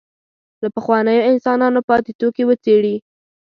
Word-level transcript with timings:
له 0.61 0.67
پخوانیو 0.75 1.27
انسانانو 1.31 1.79
پاتې 1.89 2.11
توکي 2.19 2.43
وڅېړي. 2.47 2.95